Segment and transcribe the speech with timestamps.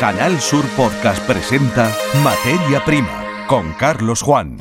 [0.00, 1.94] Canal Sur Podcast presenta
[2.24, 4.56] Materia Prima con Carlos Juan.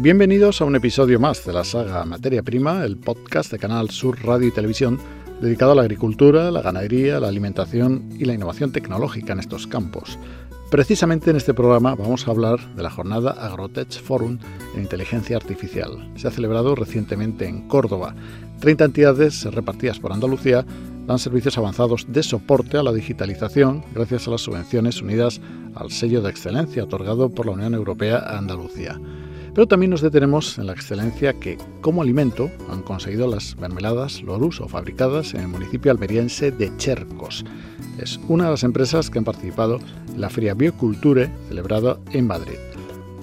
[0.00, 4.24] Bienvenidos a un episodio más de la saga Materia Prima, el podcast de Canal Sur
[4.24, 5.00] Radio y Televisión
[5.40, 10.18] dedicado a la agricultura, la ganadería, la alimentación y la innovación tecnológica en estos campos.
[10.70, 14.38] Precisamente en este programa vamos a hablar de la jornada Agrotech Forum
[14.74, 16.12] en Inteligencia Artificial.
[16.16, 18.14] Se ha celebrado recientemente en Córdoba.
[18.60, 20.66] 30 entidades repartidas por Andalucía
[21.06, 25.40] dan servicios avanzados de soporte a la digitalización gracias a las subvenciones unidas
[25.74, 29.00] al sello de excelencia otorgado por la Unión Europea a Andalucía.
[29.58, 34.68] Pero también nos detenemos en la excelencia que, como alimento, han conseguido las mermeladas Loruso,
[34.68, 37.44] fabricadas en el municipio almeriense de Chercos.
[38.00, 39.80] Es una de las empresas que han participado
[40.14, 42.54] en la Feria Bioculture celebrada en Madrid.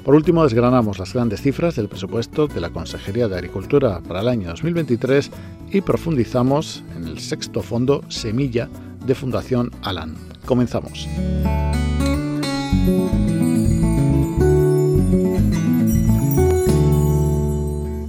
[0.04, 4.28] Por último, desgranamos las grandes cifras del presupuesto de la Consejería de Agricultura para el
[4.28, 5.32] año 2023
[5.72, 8.68] y profundizamos en el sexto fondo Semilla
[9.06, 10.18] de Fundación Alan.
[10.46, 11.08] Comenzamos.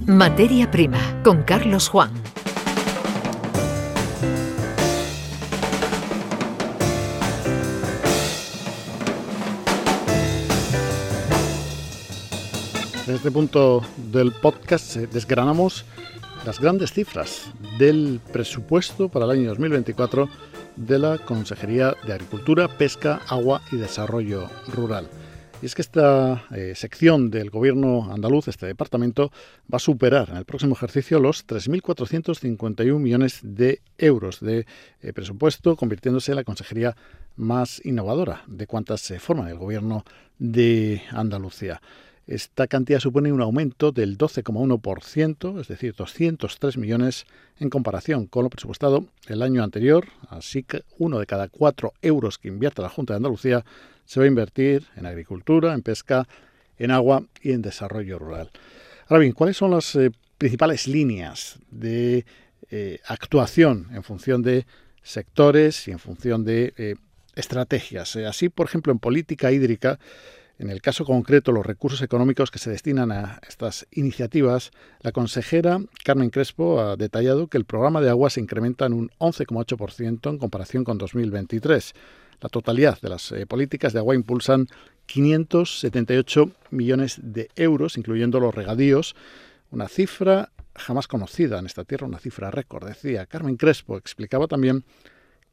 [0.09, 2.13] Materia Prima con Carlos Juan.
[12.99, 15.83] Desde este punto del podcast desgranamos
[16.45, 20.29] las grandes cifras del presupuesto para el año 2024
[20.77, 25.09] de la Consejería de Agricultura, Pesca, Agua y Desarrollo Rural.
[25.59, 29.31] Y es que esta eh, sección del gobierno andaluz, este departamento,
[29.71, 34.67] va a superar en el próximo ejercicio los 3.451 millones de euros de
[35.01, 36.95] eh, presupuesto, convirtiéndose en la consejería
[37.37, 40.05] más innovadora de cuantas se forman el gobierno
[40.37, 41.81] de Andalucía.
[42.27, 47.25] Esta cantidad supone un aumento del 12,1%, es decir, 203 millones
[47.57, 52.37] en comparación con lo presupuestado el año anterior, así que uno de cada cuatro euros
[52.37, 53.63] que invierte la Junta de Andalucía
[54.03, 56.27] se va a invertir en agricultura, en pesca,
[56.77, 58.51] en agua y en desarrollo rural.
[59.07, 62.25] Ahora bien, ¿cuáles son las eh, principales líneas de
[62.69, 64.65] eh, actuación en función de
[65.01, 66.95] sectores y en función de eh,
[67.35, 68.17] estrategias?
[68.17, 69.97] así, por ejemplo, en política hídrica,
[70.59, 75.79] en el caso concreto, los recursos económicos que se destinan a estas iniciativas, la consejera
[76.03, 80.37] Carmen Crespo ha detallado que el programa de agua se incrementa en un 11,8% en
[80.37, 81.93] comparación con 2023
[82.41, 84.67] la totalidad de las eh, políticas de agua impulsan
[85.07, 89.15] 578 millones de euros, incluyendo los regadíos,
[89.71, 92.87] una cifra jamás conocida en esta tierra, una cifra récord.
[92.87, 94.83] Decía Carmen Crespo, explicaba también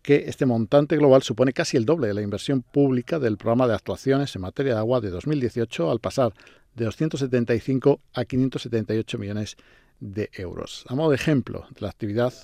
[0.04, 3.72] que este montante global supone casi el doble de la inversión pública del programa de
[3.72, 6.34] actuaciones en materia de agua de 2018, al pasar
[6.74, 9.56] de 275 a 578 millones
[10.00, 10.84] de euros.
[10.88, 12.34] A modo de ejemplo de la actividad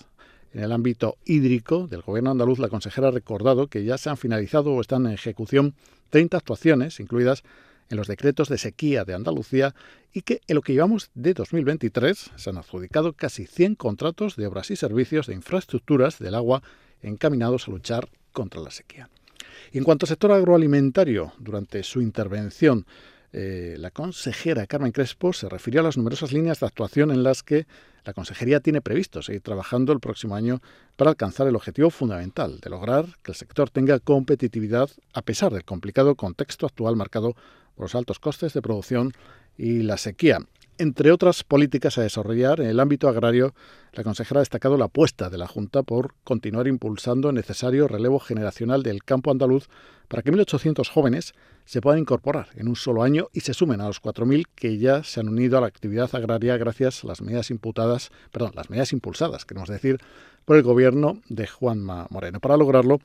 [0.55, 4.17] en el ámbito hídrico del Gobierno andaluz, la consejera ha recordado que ya se han
[4.17, 5.75] finalizado o están en ejecución
[6.09, 7.43] 30 actuaciones, incluidas
[7.91, 9.75] en los decretos de sequía de Andalucía,
[10.15, 14.47] y que en lo que llevamos de 2023 se han adjudicado casi 100 contratos de
[14.47, 16.63] obras y servicios de infraestructuras del agua
[17.03, 19.09] encaminados a luchar contra la sequía.
[19.73, 22.87] Y en cuanto al sector agroalimentario, durante su intervención,
[23.33, 27.45] eh, la consejera Carmen Crespo se refirió a las numerosas líneas de actuación en las
[27.45, 27.67] que
[28.05, 30.61] la Consejería tiene previsto seguir trabajando el próximo año
[30.97, 35.65] para alcanzar el objetivo fundamental de lograr que el sector tenga competitividad a pesar del
[35.65, 37.35] complicado contexto actual marcado
[37.77, 39.13] por los altos costes de producción
[39.57, 40.41] y la sequía.
[40.81, 43.53] Entre otras políticas a desarrollar en el ámbito agrario,
[43.93, 48.19] la consejera ha destacado la apuesta de la Junta por continuar impulsando el necesario relevo
[48.19, 49.69] generacional del campo andaluz
[50.09, 51.35] para que 1.800 jóvenes
[51.67, 55.05] se puedan incorporar en un solo año y se sumen a los 4.000 que ya
[55.05, 58.95] se han unido a la actividad agraria gracias a las medidas imputadas, perdón, las medidas
[58.95, 59.99] impulsadas, queremos decir,
[60.47, 62.41] por el gobierno de Juanma Moreno.
[62.41, 63.01] Para lograrlo,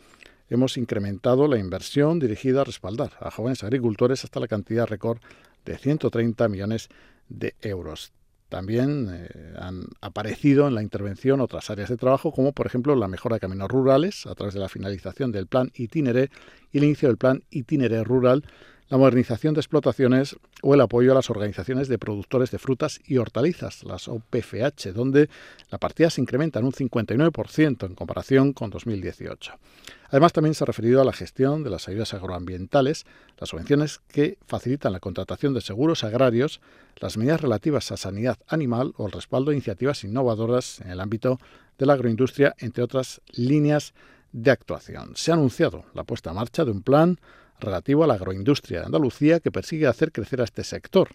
[0.48, 5.20] hemos incrementado la inversión dirigida a respaldar a jóvenes agricultores hasta la cantidad récord
[5.66, 7.15] de 130 millones de
[7.62, 8.14] euros.
[8.50, 13.08] También eh, han aparecido en la intervención otras áreas de trabajo, como por ejemplo la
[13.08, 16.30] mejora de caminos rurales a través de la finalización del plan itinere
[16.72, 18.44] y el inicio del plan itinere rural,
[18.90, 23.18] la modernización de explotaciones o el apoyo a las organizaciones de productores de frutas y
[23.18, 25.30] hortalizas, las OPFH, donde
[25.72, 29.54] la partida se incrementa en un 59% en comparación con 2018.
[30.10, 33.06] Además, también se ha referido a la gestión de las ayudas agroambientales,
[33.40, 36.62] las subvenciones que facilitan la contratación de seguros agrarios,
[36.98, 41.40] las medidas relativas a sanidad animal o el respaldo de iniciativas innovadoras en el ámbito
[41.78, 43.94] de la agroindustria, entre otras líneas
[44.32, 45.14] de actuación.
[45.16, 47.20] Se ha anunciado la puesta en marcha de un plan
[47.60, 51.10] relativo a la agroindustria de Andalucía que persigue hacer crecer a este sector,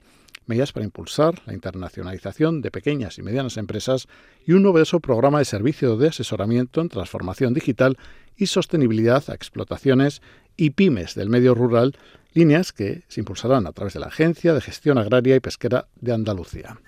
[0.46, 4.08] medidas para impulsar la internacionalización de pequeñas y medianas empresas
[4.46, 7.96] y un novedoso programa de servicio de asesoramiento en transformación digital
[8.36, 10.22] y sostenibilidad a explotaciones
[10.56, 11.96] y pymes del medio rural,
[12.32, 16.12] líneas que se impulsarán a través de la Agencia de Gestión Agraria y Pesquera de
[16.12, 16.78] Andalucía.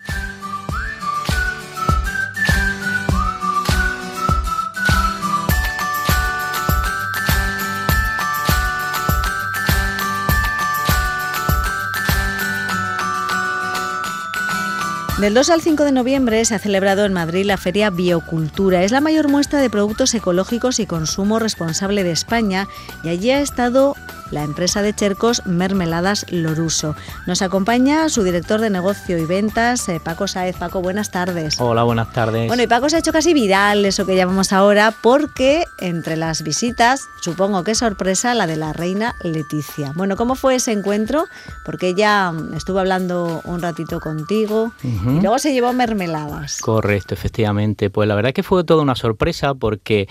[15.23, 18.83] Del 2 al 5 de noviembre se ha celebrado en Madrid la Feria Biocultura.
[18.83, 22.67] Es la mayor muestra de productos ecológicos y consumo responsable de España
[23.05, 23.95] y allí ha estado
[24.33, 26.97] la empresa de Chercos Mermeladas Loruso.
[27.27, 30.57] Nos acompaña su director de negocio y ventas, eh, Paco Saez.
[30.57, 31.61] Paco, buenas tardes.
[31.61, 32.49] Hola, buenas tardes.
[32.49, 36.43] Bueno, y Paco se ha hecho casi viral, eso que llamamos ahora, porque entre las
[36.43, 39.93] visitas, supongo que sorpresa, la de la reina Leticia.
[39.95, 41.27] Bueno, ¿cómo fue ese encuentro?
[41.65, 44.73] Porque ella estuvo hablando un ratito contigo
[45.19, 46.61] y luego se llevó mermeladas.
[46.61, 47.91] Correcto, efectivamente.
[47.91, 50.09] Pues la verdad que fue toda una sorpresa porque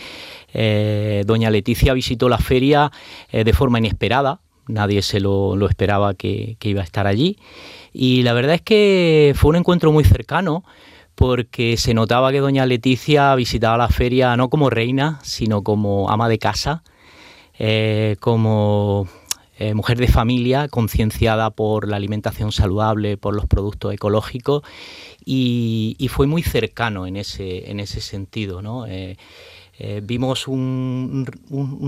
[0.53, 2.91] eh, doña Leticia visitó la feria
[3.31, 7.37] eh, de forma inesperada, nadie se lo, esperaba que, iba a estar allí.
[7.93, 10.63] Y la verdad es que fue un encuentro muy cercano
[11.15, 16.29] porque se notaba que doña Leticia visitaba la feria no como reina, sino como ama
[16.29, 16.83] de casa,
[17.59, 19.07] eh, como
[19.75, 24.63] mujer de familia, concienciada por la alimentación saludable, por los productos ecológicos,
[25.23, 28.61] y, fue muy cercano en ese, en ese sentido.
[28.61, 28.85] ¿no?
[29.83, 31.25] Eh, vimos un,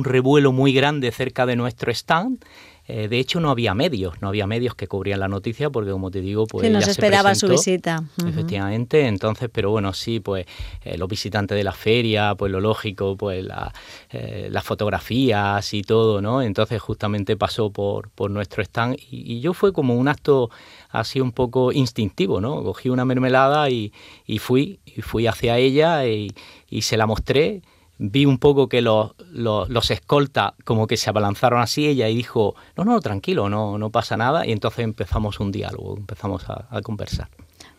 [0.03, 2.43] revuelo muy grande cerca de nuestro stand.
[2.87, 6.11] Eh, de hecho, no había medios, no había medios que cubrían la noticia porque, como
[6.11, 6.67] te digo, pues.
[6.67, 8.03] Sí, nos esperaba su visita.
[8.27, 10.45] Efectivamente, entonces, pero bueno, sí, pues
[10.83, 16.41] eh, los visitantes de la feria, pues lo lógico, pues las fotografías y todo, ¿no?
[16.41, 20.49] Entonces, justamente pasó por, por nuestro stand y, yo fue como un acto
[20.89, 22.63] así un poco instintivo, ¿no?
[22.63, 23.91] Cogí una mermelada y,
[24.25, 26.31] y fui, y fui hacia ella y,
[26.69, 27.61] y se la mostré
[28.05, 32.53] vi un poco que los, los, escoltas como que se abalanzaron así, ella y dijo,
[32.75, 37.29] no, no, tranquilo, no, no pasa nada, y entonces empezamos un diálogo, empezamos a, conversar.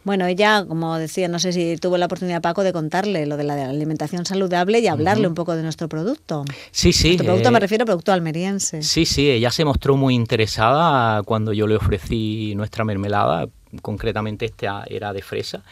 [0.03, 3.45] Bueno, ella, como decía, no sé si tuvo la oportunidad, Paco, de contarle lo de
[3.45, 6.45] la alimentación saludable y hablarle un poco de nuestro producto.
[6.71, 7.09] Sí, sí.
[7.09, 8.83] Nuestro producto me eh, refiero a producto almeriense.
[8.83, 13.47] Sí, sí, ella se mostró muy interesada cuando yo le ofrecí nuestra mermelada,
[13.83, 15.63] concretamente esta era de fresa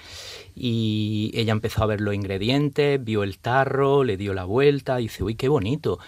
[0.54, 5.04] y ella empezó a ver los ingredientes, vio el tarro, le dio la vuelta, y
[5.04, 5.99] dice, uy, qué bonito.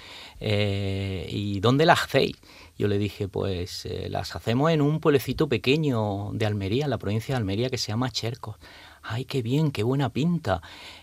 [0.41, 2.37] Eh, ¿Y dónde las hacéis?
[2.77, 6.99] Yo le dije, pues eh, las hacemos en un pueblecito pequeño de Almería, en la
[6.99, 8.57] provincia de Almería, que se llama Chercos.
[9.03, 10.61] ¡Ay, qué bien, qué buena pinta!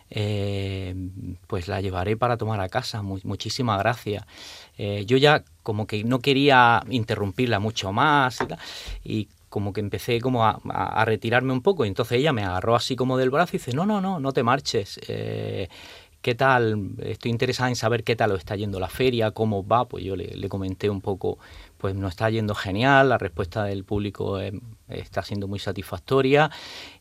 [0.09, 0.93] Eh,
[1.47, 4.25] pues la llevaré para tomar a casa, muchísimas gracias.
[5.05, 8.39] yo ya como que no quería interrumpirla mucho más
[9.03, 12.95] y, como que empecé como a, retirarme un poco y entonces ella me agarró así
[12.95, 15.00] como del brazo y dice, no, no, no, no te marches.
[15.07, 15.68] Eh,
[16.21, 16.92] ¿Qué tal?
[17.00, 19.88] Estoy interesada en saber qué tal lo está yendo la feria, cómo va.
[19.88, 21.39] Pues yo le, comenté un poco,
[21.77, 24.39] pues nos está yendo genial, la respuesta del público
[24.88, 26.51] está siendo muy satisfactoria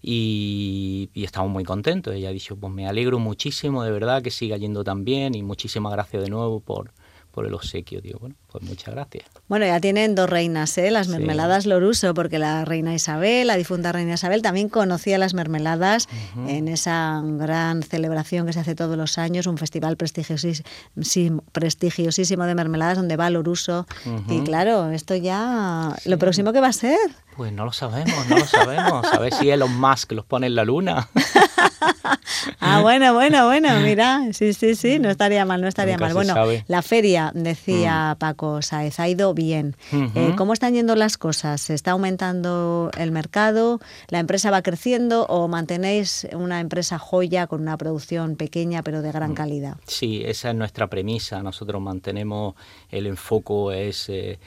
[0.03, 2.15] y, y, estamos muy contentos.
[2.15, 5.43] Ella ha dicho, pues me alegro muchísimo, de verdad, que siga yendo tan bien y
[5.43, 6.93] muchísimas gracias de nuevo por,
[7.41, 8.03] por el obsequio.
[8.03, 9.25] Digo, bueno, pues muchas gracias.
[9.49, 10.91] Bueno, ya tienen dos reinas, ¿eh?
[10.91, 16.07] las mermeladas Loruso, porque la reina Isabel, la difunta reina Isabel, también conocía las mermeladas
[16.47, 22.55] en esa gran celebración que se hace todos los años, un festival prestigiosísimo, prestigiosísimo de
[22.55, 23.87] mermeladas donde va Loruso.
[24.29, 26.99] Y claro, esto ya, lo próximo que va a ser.
[27.39, 29.07] Pues no lo sabemos, no lo sabemos.
[29.11, 31.09] A ver si Elon Musk los pone en la luna.
[32.61, 36.15] ah, bueno, bueno, bueno, mira, sí, sí, sí, no estaría mal, no estaría mal.
[36.15, 36.35] Bueno,
[36.67, 38.19] la feria, decía mm.
[38.19, 39.77] Paco Saez, ha ido bien.
[39.93, 41.61] Eh, ¿Cómo están yendo las cosas?
[41.61, 43.81] ¿Se está aumentando el mercado?
[44.09, 49.13] ¿La empresa va creciendo o mantenéis una empresa joya con una producción pequeña pero de
[49.13, 49.35] gran mm.
[49.35, 49.77] calidad?
[49.87, 51.43] Sí, esa es nuestra premisa.
[51.43, 52.55] Nosotros mantenemos
[52.91, 54.09] el enfoque, es...
[54.09, 54.39] Eh,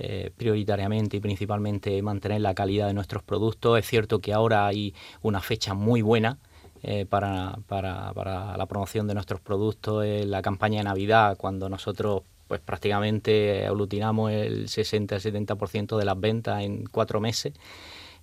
[0.00, 3.80] eh, prioritariamente y principalmente mantener la calidad de nuestros productos.
[3.80, 6.38] Es cierto que ahora hay una fecha muy buena
[6.82, 11.68] eh, para, para, para, la promoción de nuestros productos, en la campaña de Navidad, cuando
[11.68, 17.52] nosotros pues prácticamente aglutinamos el 60-70% de las ventas en cuatro meses.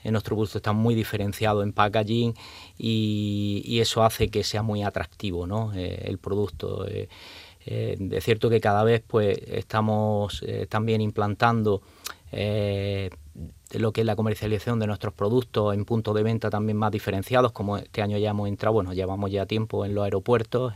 [0.04, 2.34] En nuestro producto está muy diferenciado en packaging
[2.78, 5.74] y, eso hace que sea muy atractivo ¿no?
[5.74, 6.86] Eh, el producto.
[7.66, 11.82] Eh, es cierto que cada vez pues estamos eh, también implantando
[12.32, 13.10] eh,
[13.72, 17.52] lo que es la comercialización de nuestros productos en puntos de venta también más diferenciados,
[17.52, 20.74] como este año ya hemos entrado, bueno, llevamos ya tiempo en los aeropuertos,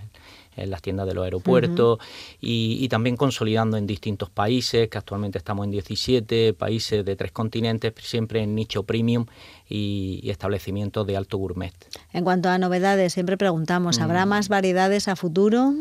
[0.58, 2.00] en las tiendas de los aeropuertos
[2.42, 7.94] y, también consolidando en distintos países, que actualmente estamos en 17 países de tres continentes,
[8.01, 9.25] siempre en nicho premium
[9.70, 11.74] y, establecimientos de alto gourmet.
[12.12, 14.30] En cuanto a novedades, siempre preguntamos, ¿habrá mm.
[14.30, 15.74] más variedades a futuro?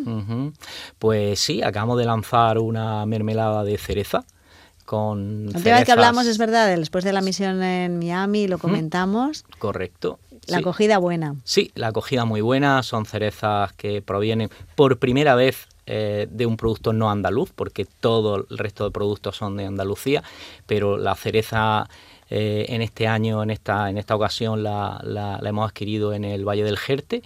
[0.98, 4.24] Pues sí, acabamos de lanzar una mermelada de cereza
[4.88, 8.56] con La última vez que hablamos es verdad, después de la misión en Miami lo
[8.56, 9.44] comentamos.
[9.58, 10.18] Correcto.
[10.46, 11.34] La acogida buena.
[11.44, 12.82] Sí, la acogida muy buena.
[12.82, 18.46] Son cerezas que provienen por primera vez eh, de un producto no andaluz, porque todo
[18.48, 20.22] el resto de productos son de Andalucía,
[20.64, 21.86] pero la cereza
[22.30, 26.46] eh, en este año, en esta, en esta ocasión, la, la, hemos adquirido en el
[26.46, 27.22] Valle del Jerte.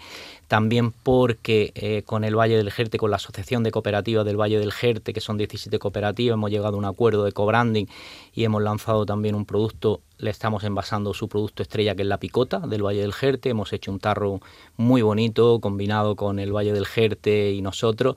[0.49, 4.59] También porque eh, con el Valle del Jerte, con la Asociación de Cooperativas del Valle
[4.59, 7.87] del Jerte, que son 17 cooperativas, hemos llegado a un acuerdo de co-branding
[8.35, 12.19] y hemos lanzado también un producto, le estamos envasando su producto estrella, que es la
[12.19, 13.49] picota del Valle del Jerte.
[13.49, 14.41] Hemos hecho un tarro
[14.77, 18.17] muy bonito, combinado con el Valle del Jerte y nosotros,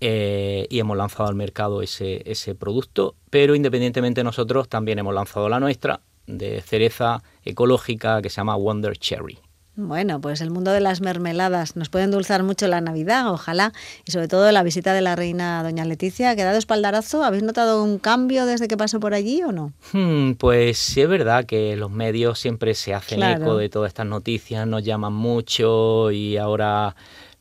[0.00, 3.14] eh, y hemos lanzado al mercado ese, ese producto.
[3.30, 8.56] Pero independientemente de nosotros, también hemos lanzado la nuestra, de cereza ecológica que se llama
[8.56, 9.38] Wonder Cherry.
[9.80, 13.72] Bueno, pues el mundo de las mermeladas nos puede endulzar mucho la Navidad, ojalá,
[14.04, 17.22] y sobre todo la visita de la reina doña Leticia, ¿ha dado espaldarazo?
[17.22, 19.72] ¿Habéis notado un cambio desde que pasó por allí o no?
[19.92, 24.06] Hmm, pues sí es verdad que los medios siempre se hacen eco de todas estas
[24.06, 26.96] noticias, nos llaman mucho y ahora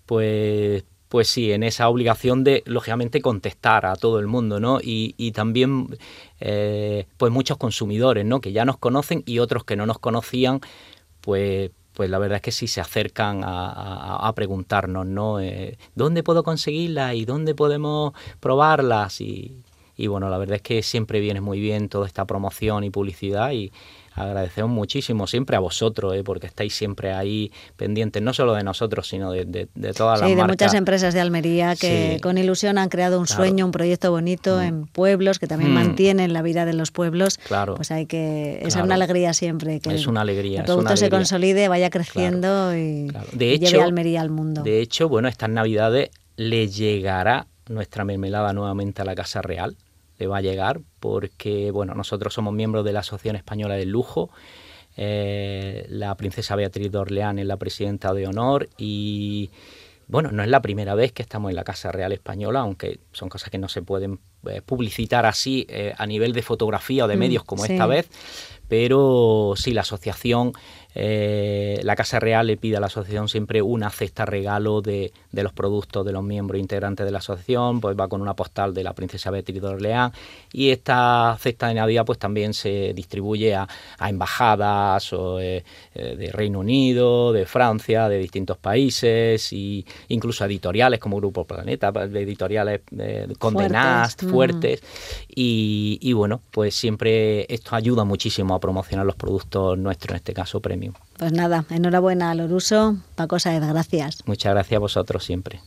[0.06, 4.80] pues pues sí, en esa obligación de, lógicamente, contestar a todo el mundo, ¿no?
[4.82, 5.98] Y, y también,
[6.40, 8.42] eh, pues muchos consumidores, ¿no?
[8.42, 10.60] Que ya nos conocen y otros que no nos conocían,
[11.22, 15.40] pues, pues la verdad es que sí se acercan a, preguntarnos, ¿no?
[15.40, 19.20] Eh, ¿Dónde puedo conseguirlas y dónde podemos probarlas?
[19.22, 19.64] Y,
[19.96, 23.52] y bueno, la verdad es que siempre viene muy bien toda esta promoción y publicidad
[23.52, 23.72] y,
[24.18, 26.24] agradecemos muchísimo siempre a vosotros, ¿eh?
[26.24, 30.30] porque estáis siempre ahí pendientes, no solo de nosotros, sino de, de, de todas las
[30.30, 34.10] Sí, de muchas empresas de Almería que con ilusión han creado un sueño, un proyecto
[34.12, 34.62] bonito mm.
[34.62, 35.76] en pueblos, que también mm.
[35.76, 37.38] mantienen la vida de los pueblos.
[37.38, 37.76] Claro.
[37.76, 38.60] Pues hay que...
[38.64, 43.12] Es una alegría siempre que es una alegría, el producto se consolide, vaya creciendo y,
[43.38, 44.64] lleve Almería al mundo.
[44.64, 49.76] De hecho, bueno, estas navidades le llegará nuestra mermelada nuevamente a la Casa Real
[50.18, 54.30] le va a llegar porque bueno, nosotros somos miembros de la Asociación Española del Lujo.
[54.96, 59.52] Eh, la princesa Beatriz de Orleán es la presidenta de honor y
[60.08, 63.28] bueno, no es la primera vez que estamos en la Casa Real Española, aunque son
[63.28, 67.18] cosas que no se pueden eh, publicitar así eh, a nivel de fotografía o de
[67.18, 68.10] mm, medios como esta vez,
[68.70, 70.54] pero sí, la asociación
[71.00, 75.54] eh, la Casa Real le pide a la asociación siempre una cesta regalo de, los
[75.54, 78.94] productos de los miembros integrantes de la asociación, pues va con una postal de la
[78.94, 80.12] princesa Beatriz de Orleán
[80.52, 83.68] y esta cesta de Navidad pues también se distribuye a,
[84.00, 85.64] embajadas eh,
[85.94, 91.90] eh, de Reino Unido, de Francia, de distintos países e incluso editoriales como Grupo Planeta,
[91.90, 92.82] editoriales
[93.38, 94.82] condenadas, fuertes,
[95.30, 100.34] y, y bueno, pues siempre esto ayuda muchísimo a promocionar los productos nuestros, en este
[100.34, 100.87] caso premium.
[101.18, 102.98] Pues nada, enhorabuena a Loruso.
[103.16, 104.20] Paco Saez, gracias.
[104.26, 105.62] Muchas gracias a vosotros siempre.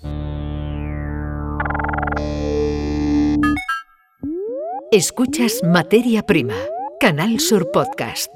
[4.92, 6.54] Escuchas Materia Prima,
[6.98, 8.30] Canal Sur Podcast.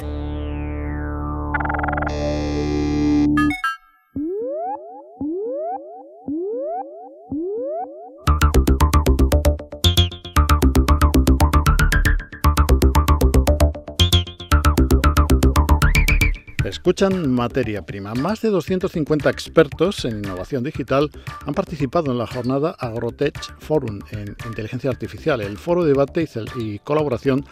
[16.65, 18.15] Escuchan Materia Prima.
[18.15, 21.11] Más de 250 expertos en innovación digital
[21.45, 26.79] han participado en la jornada Agrotech Forum en Inteligencia Artificial, el foro de debate y
[26.79, 27.45] colaboración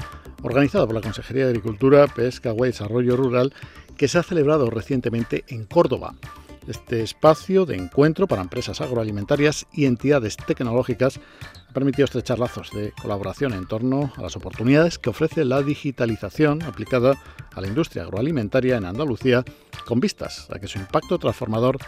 [0.42, 3.52] organizado por la Consejería de Agricultura, Pesca, y Desarrollo Rural
[3.98, 6.14] que se ha celebrado recientemente en Córdoba.
[6.66, 11.20] Este espacio de encuentro para empresas agroalimentarias y entidades tecnológicas
[11.72, 16.62] ha permitido estrechar lazos de colaboración en torno a las oportunidades que ofrece la digitalización
[16.62, 17.14] aplicada
[17.50, 19.42] a la industria agroalimentaria en Andalucía,
[19.86, 21.78] con vistas a que su impacto transformador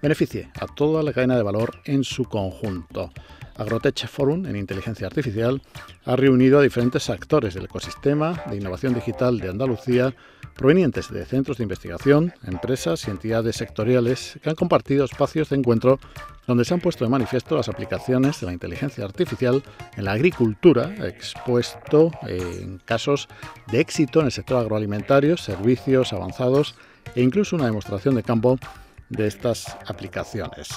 [0.00, 3.12] beneficie a toda la cadena de valor en su conjunto.
[3.56, 5.60] Agrotech Forum en Inteligencia Artificial
[6.06, 10.14] ha reunido a diferentes actores del ecosistema de innovación digital de Andalucía
[10.54, 15.98] provenientes de centros de investigación, empresas y entidades sectoriales que han compartido espacios de encuentro
[16.46, 19.62] donde se han puesto de manifiesto las aplicaciones de la inteligencia artificial
[19.96, 23.28] en la agricultura, expuesto en casos
[23.70, 26.74] de éxito en el sector agroalimentario, servicios avanzados
[27.14, 28.58] e incluso una demostración de campo
[29.08, 30.68] de estas aplicaciones.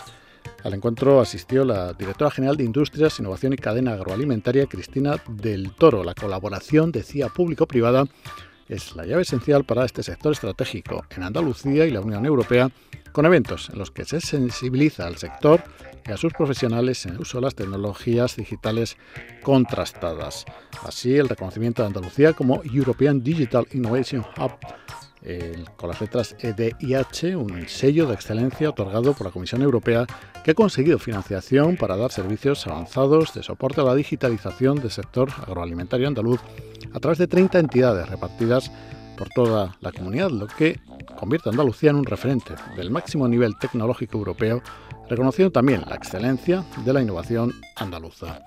[0.63, 6.03] Al encuentro asistió la directora general de Industrias, Innovación y Cadena Agroalimentaria, Cristina del Toro.
[6.03, 8.05] La colaboración, decía público-privada,
[8.67, 12.69] es la llave esencial para este sector estratégico en Andalucía y la Unión Europea,
[13.11, 15.63] con eventos en los que se sensibiliza al sector
[16.05, 18.97] y a sus profesionales en el uso de las tecnologías digitales
[19.41, 20.45] contrastadas.
[20.83, 24.51] Así, el reconocimiento de Andalucía como European Digital Innovation Hub
[25.75, 30.05] con las letras EDIH, un sello de excelencia otorgado por la Comisión Europea
[30.43, 35.29] que ha conseguido financiación para dar servicios avanzados de soporte a la digitalización del sector
[35.45, 36.39] agroalimentario andaluz
[36.93, 38.71] a través de 30 entidades repartidas
[39.17, 40.79] por toda la comunidad, lo que
[41.19, 44.61] convierte a Andalucía en un referente del máximo nivel tecnológico europeo,
[45.09, 48.39] reconociendo también la excelencia de la innovación andaluza.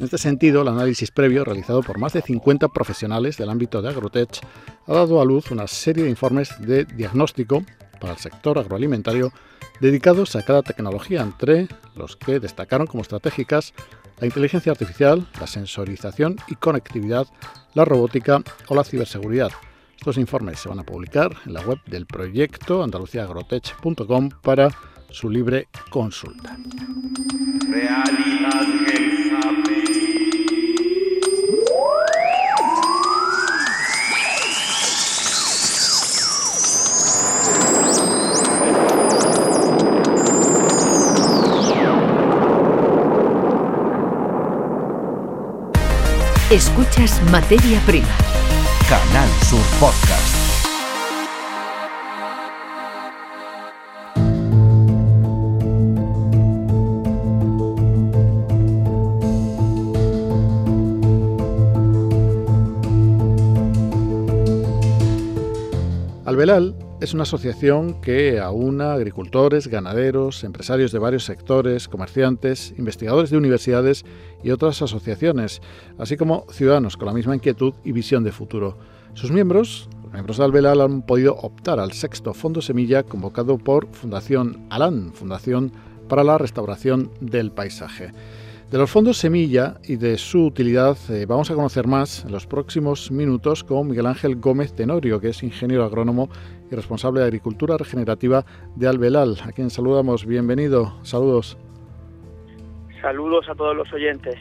[0.00, 3.90] En este sentido, el análisis previo realizado por más de 50 profesionales del ámbito de
[3.90, 4.40] Agrotech
[4.86, 7.62] ha dado a luz una serie de informes de diagnóstico
[8.00, 9.30] para el sector agroalimentario
[9.78, 13.74] dedicados a cada tecnología, entre los que destacaron como estratégicas
[14.20, 17.26] la inteligencia artificial, la sensorización y conectividad,
[17.74, 19.52] la robótica o la ciberseguridad.
[19.98, 24.70] Estos informes se van a publicar en la web del proyecto andaluciaagrotech.com para
[25.10, 26.56] su libre consulta.
[46.50, 48.08] Escuchas Materia Prima.
[48.88, 50.36] Canal Sur Podcast.
[66.26, 73.38] Albelal es una asociación que aúna agricultores, ganaderos, empresarios de varios sectores, comerciantes, investigadores de
[73.38, 74.04] universidades
[74.44, 75.62] y otras asociaciones,
[75.98, 78.76] así como ciudadanos con la misma inquietud y visión de futuro.
[79.14, 83.88] Sus miembros, los miembros de Albelal, han podido optar al sexto Fondo Semilla convocado por
[83.92, 85.72] Fundación Alán, Fundación
[86.06, 88.12] para la Restauración del Paisaje.
[88.70, 92.46] De los fondos Semilla y de su utilidad eh, vamos a conocer más en los
[92.46, 96.28] próximos minutos con Miguel Ángel Gómez Tenorio, que es ingeniero agrónomo
[96.70, 98.44] y responsable de Agricultura Regenerativa
[98.76, 100.24] de Albelal, a quien saludamos.
[100.24, 101.58] Bienvenido, saludos.
[103.02, 104.36] Saludos a todos los oyentes.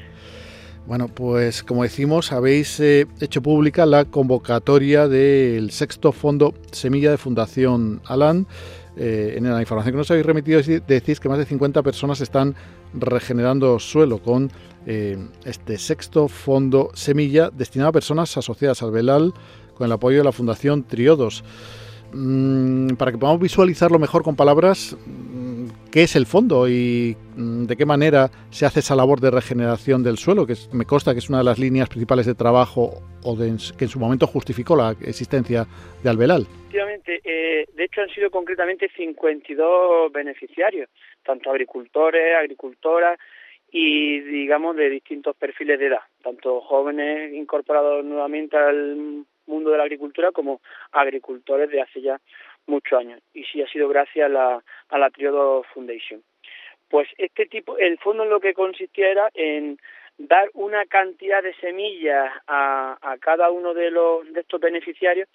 [0.86, 7.18] Bueno, pues como decimos, habéis eh, hecho pública la convocatoria del sexto fondo Semilla de
[7.18, 8.46] Fundación Alan.
[8.96, 12.54] Eh, en la información que nos habéis remitido decís que más de 50 personas están
[12.94, 14.52] regenerando suelo con
[14.86, 19.34] eh, este sexto fondo semilla destinado a personas asociadas al Belal
[19.76, 21.44] con el apoyo de la Fundación Triodos.
[22.14, 24.98] Mm, para que podamos visualizarlo mejor con palabras,
[25.92, 30.04] ¿qué es el fondo y mm, de qué manera se hace esa labor de regeneración
[30.04, 30.46] del suelo?
[30.46, 32.92] Que me consta que es una de las líneas principales de trabajo
[33.24, 35.66] o que en su momento justificó la existencia
[36.04, 36.42] de Albelal.
[36.42, 40.90] Efectivamente, eh, de hecho han sido concretamente 52 beneficiarios,
[41.24, 43.20] tanto agricultores, agricultoras
[43.72, 49.84] y digamos de distintos perfiles de edad, tanto jóvenes incorporados nuevamente al mundo de la
[49.84, 52.20] agricultura como agricultores de hace ya
[52.70, 53.22] muchos años.
[53.34, 56.24] Y sí ha sido gracias a la, a la Triodo Foundation.
[56.90, 59.78] Pues este tipo, el fondo lo que consistía era en
[60.18, 65.30] dar una cantidad de semillas a, a cada uno de los de estos beneficiarios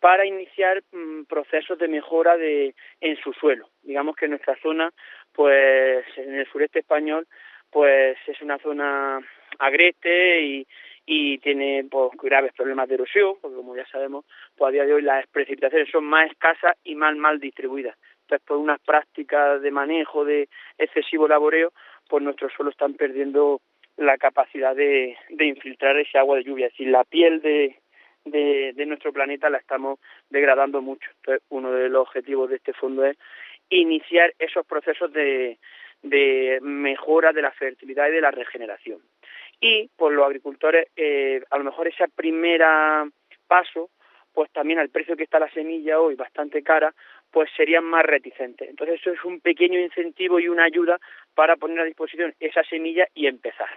[0.00, 3.68] para iniciar mm, procesos de mejora de en su suelo.
[3.82, 4.90] Digamos que nuestra zona,
[5.32, 7.26] pues en el sureste español,
[7.70, 9.20] pues es una zona
[9.58, 10.66] agreste y,
[11.12, 14.24] y tiene pues, graves problemas de erosión, porque como ya sabemos,
[14.56, 17.98] pues a día de hoy las precipitaciones son más escasas y más mal distribuidas.
[18.22, 21.72] Entonces, por unas prácticas de manejo de excesivo laboreo,
[22.08, 23.60] pues nuestros suelos están perdiendo
[23.96, 26.66] la capacidad de, de infiltrar ese agua de lluvia.
[26.66, 27.74] Es decir, la piel de,
[28.24, 31.10] de, nuestro planeta la estamos degradando mucho.
[31.16, 33.16] Entonces, uno de los objetivos de este fondo es
[33.68, 35.58] iniciar esos procesos de,
[36.02, 39.00] de mejora de la fertilidad y de la regeneración.
[39.60, 43.06] Y por los agricultores, eh, a lo mejor ese primera
[43.46, 43.90] paso,
[44.32, 46.94] pues también al precio que está la semilla hoy, bastante cara,
[47.30, 48.68] pues serían más reticentes.
[48.68, 50.98] Entonces eso es un pequeño incentivo y una ayuda
[51.34, 53.68] para poner a disposición esa semilla y empezar.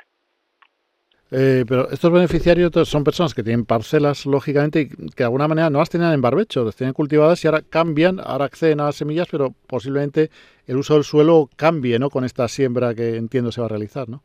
[1.36, 5.72] Eh, pero estos beneficiarios son personas que tienen parcelas, lógicamente, y que de alguna manera
[5.72, 8.98] no las tenían en barbecho, las tenían cultivadas y ahora cambian, ahora acceden a las
[8.98, 10.30] semillas, pero posiblemente
[10.68, 12.12] el uso del suelo cambie, ¿no?
[12.12, 14.22] Con esta siembra que entiendo se va a realizar, ¿no?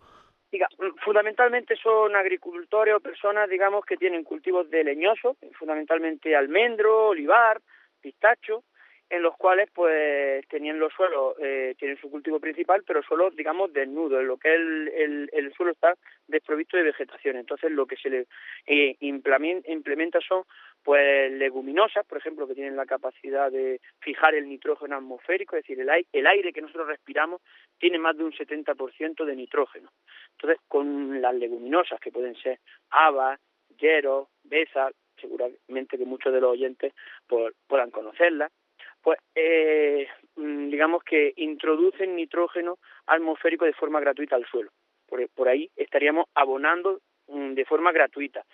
[1.08, 7.62] Fundamentalmente son agricultores o personas, digamos, que tienen cultivos de leñoso, fundamentalmente almendro, olivar,
[8.02, 8.62] pistacho,
[9.10, 13.72] en los cuales pues tenían los suelos, eh, tienen su cultivo principal, pero suelos, digamos,
[13.72, 15.94] desnudos, en lo que el, el, suelo está
[16.26, 17.36] desprovisto de vegetación.
[17.36, 18.26] Entonces lo que se le
[18.66, 20.44] eh, implementa son
[20.82, 25.80] pues leguminosas, por ejemplo, que tienen la capacidad de fijar el nitrógeno atmosférico, es decir,
[25.80, 27.40] el aire, el aire que nosotros respiramos
[27.78, 29.90] tiene más de un 70% de nitrógeno.
[30.32, 32.58] Entonces, con las leguminosas, que pueden ser
[32.90, 33.40] habas,
[33.78, 36.94] hieros, besas, seguramente que muchos de los oyentes
[37.26, 38.52] pues, puedan conocerlas,
[39.08, 44.70] pues eh, mm, digamos que introducen nitrógeno atmosférico de forma gratuita al suelo.
[45.34, 48.44] Por, ahí estaríamos abonando mm, de forma gratuita.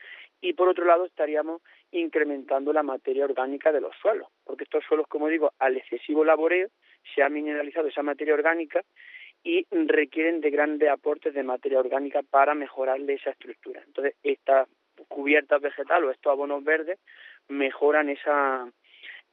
[0.41, 5.09] Y por otro lado estaríamos incrementando la materia orgánica de los suelos, porque estos suelos,
[5.09, 6.69] como digo, al excesivo laboreo
[7.13, 8.81] se ha mineralizado esa materia orgánica
[9.43, 13.83] y requieren de grandes aportes de materia orgánica para mejorarle esa estructura.
[13.85, 14.69] Entonces, estas
[15.09, 17.01] cubiertas vegetales o estos abonos verdes
[17.49, 18.71] mejoran esa,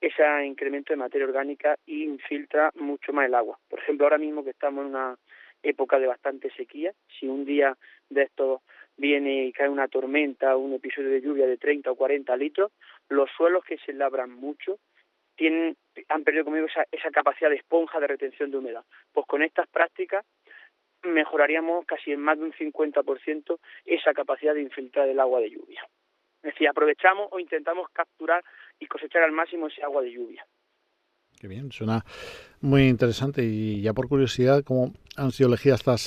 [0.01, 3.59] ese incremento de materia orgánica y infiltra mucho más el agua.
[3.69, 5.15] Por ejemplo, ahora mismo que estamos en una
[5.63, 7.77] época de bastante sequía, si un día
[8.09, 8.61] de estos
[8.97, 12.71] viene y cae una tormenta o un episodio de lluvia de 30 o 40 litros,
[13.09, 14.79] los suelos que se labran mucho
[15.35, 15.77] tienen,
[16.09, 18.83] han perdido conmigo esa, esa capacidad de esponja de retención de humedad.
[19.13, 20.25] Pues con estas prácticas
[21.03, 25.87] mejoraríamos casi en más de un 50% esa capacidad de infiltrar el agua de lluvia.
[26.43, 28.43] Es decir, aprovechamos o intentamos capturar
[28.81, 30.45] y cosechar al máximo ese agua de lluvia.
[31.39, 32.05] Qué bien, suena
[32.59, 33.43] muy interesante.
[33.43, 36.01] Y ya por curiosidad, ¿cómo han sido elegidas estas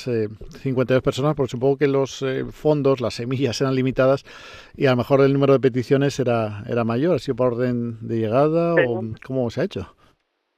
[0.63, 1.35] 52 eh, personas?
[1.35, 4.25] Porque supongo que los eh, fondos, las semillas eran limitadas
[4.77, 7.17] y a lo mejor el número de peticiones era, era mayor.
[7.17, 9.97] ¿Ha sido por orden de llegada o cómo se ha hecho?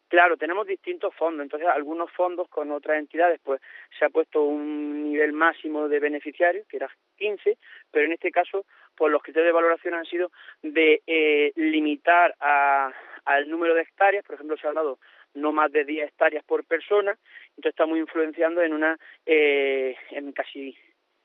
[0.09, 3.61] Claro, tenemos distintos fondos, entonces algunos fondos con otras entidades pues
[3.99, 7.59] se ha puesto un nivel máximo de beneficiarios, que era 15,
[7.91, 10.31] pero en este caso pues los criterios de valoración han sido
[10.63, 14.99] de eh, limitar al número de hectáreas, por ejemplo se ha hablado
[15.35, 17.19] no más de 10 hectáreas por persona,
[17.51, 20.77] entonces estamos influenciando en una eh, en casi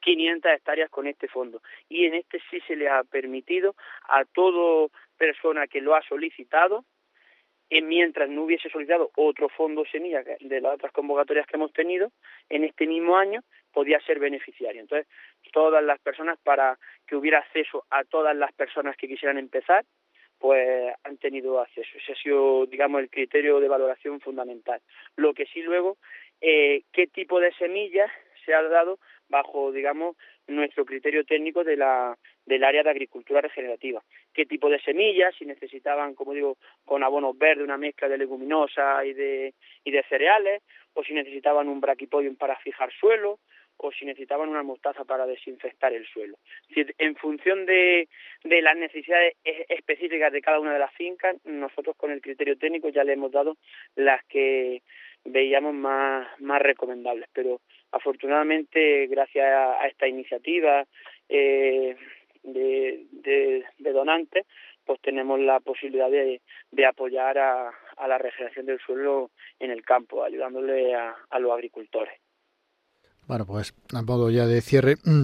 [0.01, 1.61] 500 hectáreas con este fondo.
[1.87, 3.75] Y en este sí se le ha permitido
[4.09, 6.83] a toda persona que lo ha solicitado
[7.79, 12.11] mientras no hubiese solicitado otro fondo semilla de las otras convocatorias que hemos tenido,
[12.49, 14.81] en este mismo año podía ser beneficiario.
[14.81, 15.07] Entonces,
[15.53, 19.85] todas las personas, para que hubiera acceso a todas las personas que quisieran empezar,
[20.37, 21.89] pues han tenido acceso.
[21.95, 24.81] Ese ha sido, digamos, el criterio de valoración fundamental.
[25.15, 25.97] Lo que sí luego,
[26.41, 28.11] eh, qué tipo de semillas
[28.43, 34.01] se ha dado bajo, digamos, nuestro criterio técnico de la, del área de agricultura regenerativa.
[34.33, 35.35] ¿Qué tipo de semillas?
[35.37, 40.03] Si necesitaban, como digo, con abonos verdes, una mezcla de leguminosas y de, y de
[40.03, 40.61] cereales,
[40.93, 43.39] o si necesitaban un braquipodium para fijar suelo,
[43.83, 46.37] o si necesitaban una mostaza para desinfectar el suelo.
[46.69, 48.07] en función de,
[48.43, 52.89] de las necesidades específicas de cada una de las fincas, nosotros con el criterio técnico
[52.89, 53.57] ya le hemos dado
[53.95, 54.83] las que
[55.23, 57.27] veíamos más, más recomendables.
[57.33, 60.85] Pero afortunadamente, gracias a, esta iniciativa
[61.27, 61.95] eh,
[62.43, 64.45] de, de, donantes,
[64.85, 69.83] pues tenemos la posibilidad de, de apoyar a, a, la regeneración del suelo en el
[69.83, 72.19] campo, ayudándole a, a los agricultores.
[73.27, 75.23] Bueno, pues a modo ya de cierre, mm,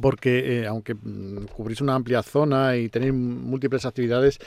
[0.00, 4.38] porque eh, aunque mm, cubrís una amplia zona y tenéis múltiples actividades,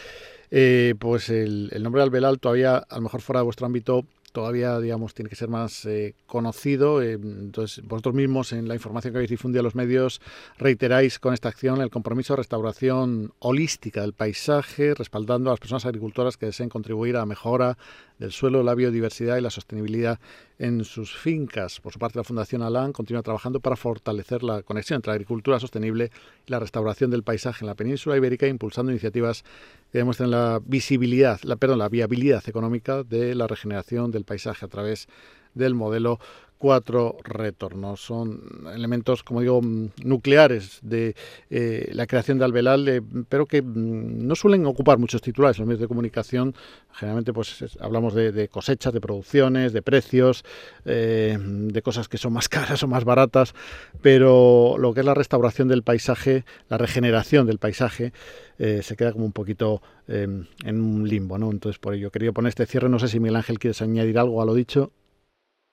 [0.50, 4.06] eh, pues el, el nombre de Albelal todavía, a lo mejor fuera de vuestro ámbito,
[4.38, 7.02] todavía, digamos, tiene que ser más eh, conocido.
[7.02, 10.21] Eh, entonces, vosotros mismos, en la información que habéis difundido a los medios,
[10.60, 15.88] reiteráis con esta acción el compromiso de restauración holística del paisaje, respaldando a las personas
[15.88, 17.80] agricultoras que deseen contribuir a la mejora
[18.19, 20.19] del suelo, la biodiversidad y la sostenibilidad
[20.60, 21.80] en sus fincas.
[21.80, 25.60] Por su parte, la Fundación Alan continúa trabajando para fortalecer la conexión entre la agricultura
[25.60, 26.12] sostenible
[26.45, 29.43] y la restauración del paisaje en la península ibérica, impulsando iniciativas
[29.91, 34.69] que demuestren la visibilidad, la, perdón, la viabilidad económica de la regeneración del paisaje a
[34.69, 35.08] través
[35.53, 36.19] del modelo
[36.58, 38.02] cuatro retornos.
[38.02, 38.41] Son
[38.74, 41.15] elementos, como digo, mm, nucleares de
[41.50, 45.67] eh, la creación de Albelal, pero que mm, no suelen ocupar muchos titulares en los
[45.67, 46.56] medios de comunicación.
[46.91, 50.43] Generalmente pues hablamos de, cosechas, de producciones, de precios,
[50.86, 53.54] eh, de cosas que son más caras o más baratas,
[54.02, 58.13] pero lo que es la restauración del paisaje, la regeneración del paisaje,
[58.60, 61.52] eh, se queda como un poquito en un limbo, ¿no?
[61.52, 62.88] Entonces por ello quería poner este cierre.
[62.88, 64.93] No sé si Miguel Ángel quieres añadir algo a lo dicho.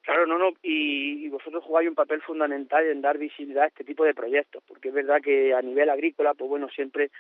[0.05, 4.05] Claro, no, no, y, vosotros jugáis un papel fundamental en dar visibilidad a este tipo
[4.05, 7.11] de proyectos, porque es verdad que a nivel agrícola, pues bueno, siempre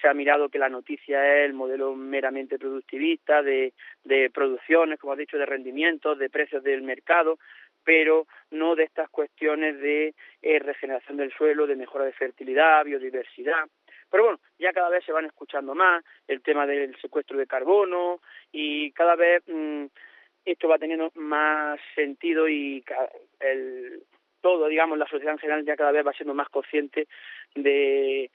[0.00, 3.74] se ha mirado que la noticia es el modelo meramente productivista, de,
[4.04, 7.38] de producciones, como has dicho, de rendimientos, de precios del mercado,
[7.84, 13.66] pero no de estas cuestiones de eh, regeneración del suelo, de mejora de fertilidad, biodiversidad.
[14.10, 18.20] Pero bueno, ya cada vez se van escuchando más el tema del secuestro de carbono
[18.50, 19.84] y cada vez mm,
[20.44, 22.82] esto va teniendo más sentido y
[23.40, 24.02] el,
[24.40, 27.06] todo, digamos, la sociedad en general ya cada vez va siendo más consciente
[27.54, 28.30] de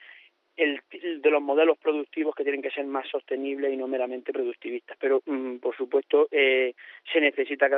[0.56, 4.96] el, de los modelos productivos que tienen que ser más sostenibles y no meramente productivistas.
[4.98, 6.74] Pero, mm, por supuesto, eh,
[7.12, 7.68] se necesita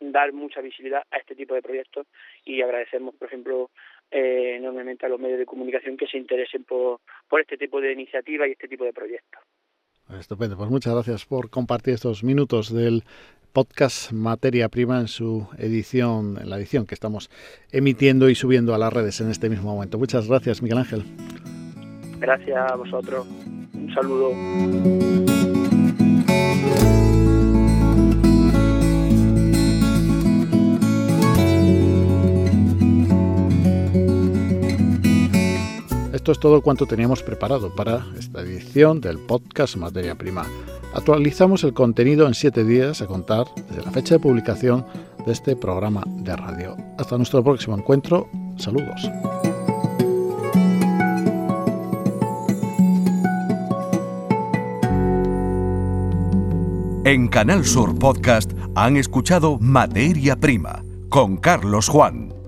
[0.00, 2.06] dar mucha visibilidad a este tipo de proyectos
[2.44, 3.70] y agradecemos, por ejemplo,
[4.10, 7.92] eh, enormemente a los medios de comunicación que se interesen por, por este tipo de
[7.92, 9.42] iniciativas y este tipo de proyectos.
[10.18, 13.02] Estupendo, pues muchas gracias por compartir estos minutos del
[13.52, 17.30] podcast Materia Prima en su edición, en la edición que estamos
[17.70, 19.98] emitiendo y subiendo a las redes en este mismo momento.
[19.98, 21.04] Muchas gracias, Miguel Ángel.
[22.18, 23.26] Gracias a vosotros.
[23.74, 24.30] Un saludo.
[36.12, 40.46] Esto es todo cuanto teníamos preparado para esta edición del podcast Materia Prima.
[40.94, 44.84] Actualizamos el contenido en siete días a contar desde la fecha de publicación
[45.24, 46.76] de este programa de radio.
[46.98, 48.28] Hasta nuestro próximo encuentro.
[48.56, 49.10] Saludos.
[57.04, 62.41] En Canal Sur Podcast han escuchado Materia Prima con Carlos Juan.